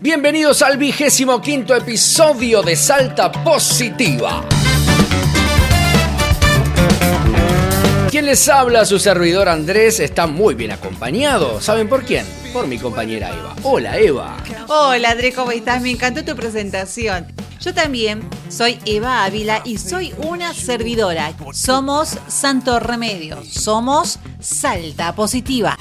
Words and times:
Bienvenidos 0.00 0.62
al 0.62 0.78
vigésimo 0.78 1.42
quinto 1.42 1.74
episodio 1.74 2.62
de 2.62 2.76
Salta 2.76 3.32
Positiva. 3.32 4.44
Quien 8.08 8.26
les 8.26 8.48
habla, 8.48 8.84
su 8.84 9.00
servidor 9.00 9.48
Andrés, 9.48 9.98
está 9.98 10.28
muy 10.28 10.54
bien 10.54 10.70
acompañado. 10.70 11.60
¿Saben 11.60 11.88
por 11.88 12.04
quién? 12.04 12.24
Por 12.52 12.68
mi 12.68 12.78
compañera 12.78 13.30
Eva. 13.30 13.56
Hola 13.64 13.98
Eva. 13.98 14.36
Hola 14.68 15.10
Andrés, 15.10 15.34
¿cómo 15.34 15.50
estás? 15.50 15.82
Me 15.82 15.90
encantó 15.90 16.24
tu 16.24 16.36
presentación. 16.36 17.26
Yo 17.60 17.74
también 17.74 18.22
soy 18.48 18.78
Eva 18.86 19.24
Ávila 19.24 19.62
y 19.64 19.78
soy 19.78 20.14
una 20.18 20.54
servidora. 20.54 21.32
Somos 21.52 22.18
Santo 22.28 22.78
Remedio, 22.78 23.42
somos 23.44 24.20
Salta 24.38 25.12
Positiva. 25.16 25.76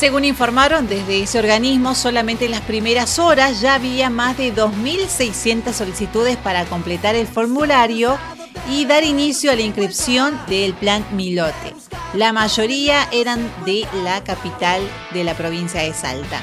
Según 0.00 0.24
informaron 0.24 0.88
desde 0.88 1.22
ese 1.22 1.38
organismo, 1.38 1.94
solamente 1.94 2.46
en 2.46 2.52
las 2.52 2.62
primeras 2.62 3.18
horas 3.18 3.60
ya 3.60 3.74
había 3.74 4.08
más 4.08 4.34
de 4.38 4.50
2.600 4.54 5.74
solicitudes 5.74 6.38
para 6.38 6.64
completar 6.64 7.16
el 7.16 7.26
formulario 7.26 8.16
y 8.70 8.86
dar 8.86 9.04
inicio 9.04 9.52
a 9.52 9.56
la 9.56 9.60
inscripción 9.60 10.40
del 10.48 10.72
plan 10.72 11.04
Milote. 11.12 11.74
La 12.14 12.32
mayoría 12.32 13.08
eran 13.12 13.46
de 13.66 13.86
la 14.02 14.24
capital 14.24 14.80
de 15.12 15.22
la 15.22 15.34
provincia 15.34 15.82
de 15.82 15.92
Salta. 15.92 16.40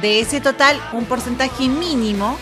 De 0.00 0.20
ese 0.20 0.40
total, 0.40 0.80
un 0.92 1.04
porcentaje 1.04 1.66
mínimo 1.66 2.38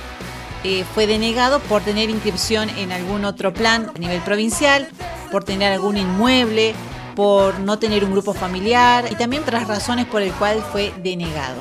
eh, 0.62 0.84
fue 0.94 1.06
denegado 1.06 1.60
por 1.60 1.80
tener 1.80 2.10
inscripción 2.10 2.68
en 2.76 2.92
algún 2.92 3.24
otro 3.24 3.54
plan 3.54 3.90
a 3.96 3.98
nivel 3.98 4.20
provincial, 4.20 4.90
por 5.32 5.42
tener 5.42 5.72
algún 5.72 5.96
inmueble, 5.96 6.74
por 7.20 7.60
no 7.60 7.78
tener 7.78 8.02
un 8.02 8.12
grupo 8.12 8.32
familiar 8.32 9.04
y 9.10 9.14
también 9.14 9.42
otras 9.42 9.68
razones 9.68 10.06
por 10.06 10.22
el 10.22 10.32
cual 10.32 10.64
fue 10.72 10.90
denegado. 11.02 11.58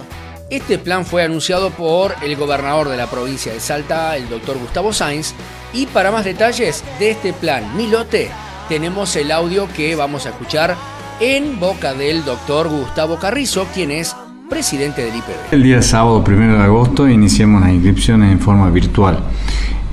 Este 0.50 0.78
plan 0.78 1.06
fue 1.06 1.22
anunciado 1.22 1.70
por 1.72 2.16
el 2.24 2.38
gobernador 2.38 2.88
de 2.88 2.96
la 2.96 3.08
provincia 3.08 3.52
de 3.52 3.60
Salta, 3.60 4.16
el 4.16 4.30
doctor 4.30 4.58
Gustavo 4.58 4.94
Sainz, 4.94 5.34
y 5.74 5.86
para 5.88 6.12
más 6.12 6.24
detalles 6.24 6.82
de 6.98 7.12
este 7.12 7.34
plan 7.34 7.76
Milote, 7.76 8.32
tenemos 8.70 9.14
el 9.18 9.34
audio 9.34 9.68
que 9.76 9.98
vamos 9.98 10.26
a 10.26 10.30
escuchar 10.30 10.78
en 11.20 11.60
boca 11.60 11.94
del 11.94 12.24
doctor 12.24 12.70
Gustavo 12.70 13.20
Carrizo, 13.20 13.68
quien 13.74 13.92
es 13.92 14.16
presidente 14.50 15.04
del 15.04 15.18
IPB. 15.18 15.52
El 15.52 15.64
día 15.64 15.82
sábado 15.82 16.24
1 16.26 16.58
de 16.58 16.64
agosto 16.64 17.06
iniciamos 17.06 17.64
las 17.64 17.72
inscripciones 17.72 18.32
en 18.32 18.40
forma 18.40 18.70
virtual. 18.70 19.20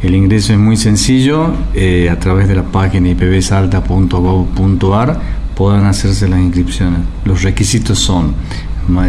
El 0.01 0.15
ingreso 0.15 0.53
es 0.53 0.61
muy 0.61 0.77
sencillo, 0.77 1.51
eh, 1.75 2.09
a 2.09 2.21
través 2.21 2.47
de 2.47 2.55
la 2.55 2.63
página 2.63 3.09
ipbsalta.gov.ar 3.09 5.46
podrán 5.57 5.87
hacerse 5.87 6.29
las 6.29 6.39
inscripciones. 6.39 7.01
Los 7.25 7.43
requisitos 7.43 7.99
son 7.99 8.35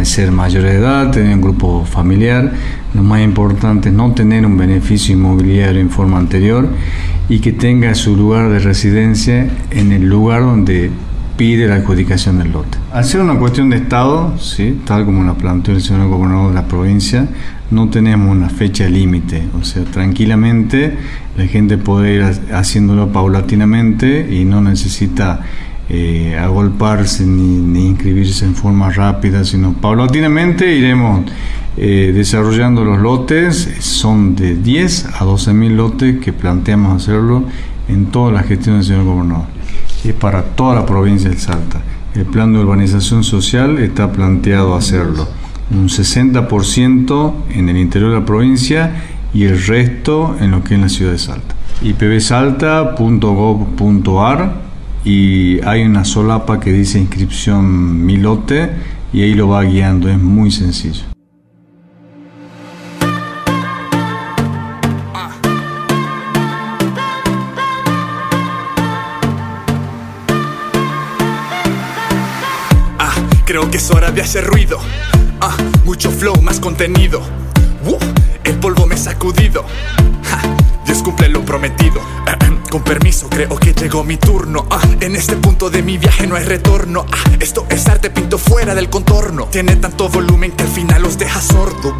ser 0.02 0.32
mayor 0.32 0.64
de 0.64 0.72
edad, 0.72 1.10
tener 1.10 1.34
un 1.34 1.40
grupo 1.40 1.84
familiar, 1.84 2.52
lo 2.94 3.02
más 3.02 3.22
importante 3.22 3.90
es 3.90 3.94
no 3.94 4.12
tener 4.12 4.44
un 4.44 4.56
beneficio 4.56 5.14
inmobiliario 5.14 5.80
en 5.80 5.90
forma 5.90 6.18
anterior 6.18 6.68
y 7.28 7.38
que 7.38 7.52
tenga 7.52 7.94
su 7.94 8.16
lugar 8.16 8.48
de 8.50 8.58
residencia 8.58 9.48
en 9.70 9.92
el 9.92 10.08
lugar 10.08 10.42
donde 10.42 10.90
pide 11.36 11.68
la 11.68 11.76
adjudicación 11.76 12.38
del 12.38 12.50
lote. 12.50 12.78
Al 12.92 13.04
ser 13.04 13.20
una 13.20 13.38
cuestión 13.38 13.70
de 13.70 13.76
Estado, 13.76 14.36
¿sí? 14.38 14.80
tal 14.84 15.04
como 15.04 15.22
la 15.22 15.34
planteó 15.34 15.74
el 15.74 15.80
señor 15.80 16.08
gobernador 16.08 16.48
de 16.48 16.54
la 16.54 16.66
provincia, 16.66 17.28
no 17.70 17.88
tenemos 17.90 18.34
una 18.34 18.48
fecha 18.48 18.88
límite, 18.88 19.46
o 19.60 19.62
sea, 19.62 19.84
tranquilamente 19.84 20.96
la 21.36 21.46
gente 21.46 21.78
puede 21.78 22.14
ir 22.14 22.24
haciéndolo 22.52 23.12
paulatinamente 23.12 24.26
y 24.34 24.44
no 24.44 24.60
necesita 24.60 25.40
eh, 25.90 26.36
agolparse 26.38 27.24
ni, 27.24 27.86
inscribirse 27.86 28.44
en 28.44 28.54
forma 28.54 28.90
rápida, 28.90 29.44
sino 29.44 29.72
paulatinamente 29.72 30.74
iremos 30.74 31.24
eh, 31.76 32.12
desarrollando 32.14 32.84
los 32.84 32.98
lotes. 32.98 33.76
Son 33.80 34.36
de 34.36 34.56
10 34.56 35.20
a 35.20 35.24
12 35.24 35.54
mil 35.54 35.76
lotes 35.76 36.20
que 36.20 36.32
planteamos 36.32 37.02
hacerlo 37.02 37.44
en 37.88 38.06
toda 38.06 38.32
la 38.32 38.42
gestión 38.42 38.76
del 38.76 38.84
señor 38.84 39.04
gobernador. 39.04 39.46
Es 40.04 40.14
para 40.14 40.42
toda 40.42 40.74
la 40.74 40.86
provincia 40.86 41.30
del 41.30 41.38
Salta. 41.38 41.80
El 42.14 42.26
plan 42.26 42.52
de 42.52 42.58
urbanización 42.58 43.24
social 43.24 43.78
está 43.78 44.12
planteado 44.12 44.74
hacerlo 44.74 45.26
un 45.70 45.88
60% 45.88 47.34
en 47.50 47.68
el 47.68 47.76
interior 47.76 48.10
de 48.10 48.20
la 48.20 48.26
provincia 48.26 48.90
y 49.34 49.44
el 49.44 49.62
resto 49.62 50.34
en 50.40 50.50
lo 50.50 50.64
que 50.64 50.74
es 50.74 50.80
la 50.80 50.88
ciudad 50.88 51.12
de 51.12 51.18
Salta. 51.18 51.54
ipbsalta.gov.ar 51.82 54.67
y 55.04 55.60
hay 55.64 55.82
una 55.82 56.04
solapa 56.04 56.60
que 56.60 56.72
dice 56.72 56.98
inscripción 56.98 58.04
Milote 58.04 58.70
y 59.12 59.22
ahí 59.22 59.34
lo 59.34 59.48
va 59.48 59.62
guiando, 59.62 60.08
es 60.08 60.18
muy 60.18 60.50
sencillo. 60.50 61.02
Ah, 72.98 73.14
creo 73.44 73.70
que 73.70 73.78
es 73.78 73.90
hora 73.90 74.10
de 74.10 74.22
hacer 74.22 74.44
ruido. 74.44 74.78
Ah, 75.40 75.56
mucho 75.84 76.10
flow, 76.10 76.40
más 76.42 76.60
contenido. 76.60 77.20
Uh, 77.86 77.96
el 78.44 78.56
polvo 78.56 78.86
me 78.86 78.96
ha 78.96 78.98
sacudido. 78.98 79.64
Dios 80.88 81.02
cumple 81.02 81.28
lo 81.28 81.44
prometido. 81.44 82.00
Con 82.70 82.82
permiso, 82.82 83.28
creo 83.28 83.58
que 83.58 83.74
llegó 83.74 84.04
mi 84.04 84.16
turno. 84.16 84.66
Ah, 84.70 84.80
en 85.00 85.16
este 85.16 85.36
punto 85.36 85.68
de 85.68 85.82
mi 85.82 85.98
viaje 85.98 86.26
no 86.26 86.34
hay 86.34 86.44
retorno. 86.44 87.04
Ah, 87.12 87.30
esto 87.40 87.66
es 87.68 87.86
arte 87.88 88.08
pinto 88.08 88.38
fuera 88.38 88.74
del 88.74 88.88
contorno. 88.88 89.48
Tiene 89.50 89.76
tanto 89.76 90.08
volumen 90.08 90.52
que 90.52 90.62
al 90.62 90.70
final 90.70 91.02
los 91.02 91.18
deja 91.18 91.42
sordo. 91.42 91.94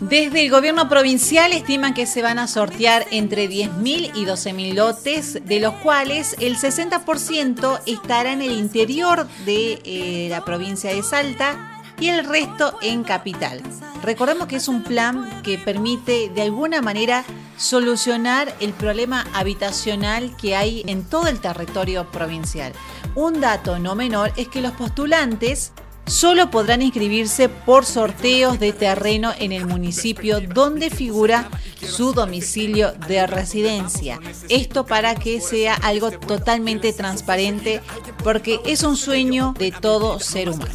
Desde 0.00 0.44
el 0.44 0.50
gobierno 0.50 0.88
provincial 0.88 1.52
estiman 1.52 1.94
que 1.94 2.06
se 2.06 2.20
van 2.20 2.40
a 2.40 2.48
sortear 2.48 3.06
entre 3.12 3.48
10.000 3.48 4.10
y 4.14 4.24
12.000 4.24 4.74
lotes, 4.74 5.38
de 5.44 5.60
los 5.60 5.74
cuales 5.74 6.34
el 6.40 6.56
60% 6.56 7.80
estará 7.86 8.32
en 8.32 8.42
el 8.42 8.50
interior 8.50 9.28
de 9.46 9.80
eh, 9.84 10.26
la 10.28 10.44
provincia 10.44 10.92
de 10.92 11.04
Salta 11.04 11.77
y 12.00 12.08
el 12.08 12.24
resto 12.24 12.78
en 12.82 13.04
capital. 13.04 13.62
Recordemos 14.02 14.46
que 14.46 14.56
es 14.56 14.68
un 14.68 14.82
plan 14.82 15.42
que 15.42 15.58
permite 15.58 16.28
de 16.28 16.42
alguna 16.42 16.80
manera 16.80 17.24
solucionar 17.56 18.54
el 18.60 18.72
problema 18.72 19.26
habitacional 19.34 20.36
que 20.36 20.54
hay 20.54 20.84
en 20.86 21.04
todo 21.04 21.26
el 21.26 21.40
territorio 21.40 22.10
provincial. 22.10 22.72
Un 23.14 23.40
dato 23.40 23.78
no 23.78 23.94
menor 23.94 24.32
es 24.36 24.48
que 24.48 24.60
los 24.60 24.72
postulantes 24.72 25.72
solo 26.08 26.50
podrán 26.50 26.82
inscribirse 26.82 27.48
por 27.48 27.84
sorteos 27.84 28.58
de 28.58 28.72
terreno 28.72 29.32
en 29.38 29.52
el 29.52 29.66
municipio 29.66 30.40
donde 30.40 30.90
figura 30.90 31.50
su 31.80 32.12
domicilio 32.12 32.92
de 33.08 33.26
residencia. 33.26 34.20
Esto 34.48 34.86
para 34.86 35.14
que 35.14 35.40
sea 35.40 35.74
algo 35.74 36.10
totalmente 36.10 36.92
transparente 36.92 37.80
porque 38.24 38.60
es 38.66 38.82
un 38.82 38.96
sueño 38.96 39.54
de 39.58 39.70
todo 39.70 40.18
ser 40.20 40.50
humano. 40.50 40.72